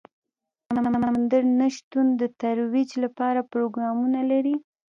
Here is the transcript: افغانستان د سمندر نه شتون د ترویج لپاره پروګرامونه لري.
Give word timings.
افغانستان 0.69 0.85
د 0.91 0.93
سمندر 1.03 1.43
نه 1.59 1.67
شتون 1.75 2.05
د 2.21 2.23
ترویج 2.41 2.91
لپاره 3.03 3.47
پروګرامونه 3.53 4.19
لري. 4.31 4.55